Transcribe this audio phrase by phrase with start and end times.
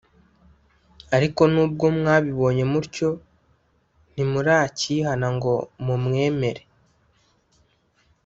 [1.15, 3.09] ariko nubwo mwabibonye mutyo
[4.13, 5.53] ntimurakihana ngo
[5.85, 6.63] mumwemere